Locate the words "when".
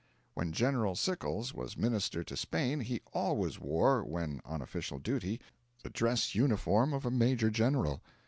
0.33-0.51, 4.03-4.41